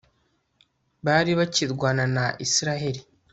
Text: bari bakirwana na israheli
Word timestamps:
bari 1.05 1.31
bakirwana 1.39 2.03
na 2.15 2.25
israheli 2.45 3.01